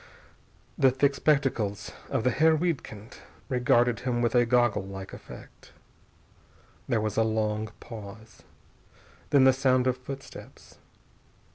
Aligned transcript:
The 0.79 0.89
thick 0.89 1.13
spectacles 1.13 1.91
of 2.09 2.23
the 2.23 2.31
Herr 2.31 2.55
Wiedkind 2.57 3.19
regarded 3.49 3.99
him 3.99 4.19
with 4.19 4.33
a 4.33 4.47
gogglelike 4.47 5.13
effect. 5.13 5.73
There 6.89 6.99
was 6.99 7.17
a 7.17 7.23
long 7.23 7.67
pause. 7.79 8.41
Then 9.29 9.43
the 9.43 9.53
sound 9.53 9.85
of 9.85 9.95
footsteps. 9.97 10.79